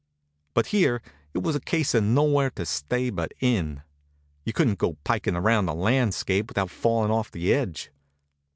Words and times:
But 0.55 0.65
here 0.73 1.03
it 1.35 1.43
was 1.43 1.55
a 1.55 1.59
case 1.59 1.93
of 1.93 2.03
nowhere 2.03 2.49
to 2.55 2.65
stay 2.65 3.11
but 3.11 3.35
in. 3.39 3.83
You 4.43 4.51
couldn't 4.51 4.79
go 4.79 4.93
pikin' 5.03 5.35
around 5.35 5.67
the 5.67 5.75
landscape 5.75 6.47
without 6.49 6.71
falling 6.71 7.11
off 7.11 7.29
the 7.29 7.53
edge. 7.53 7.91